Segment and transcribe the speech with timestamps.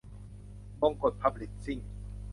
[0.79, 1.79] บงกช พับลิชชิ่ง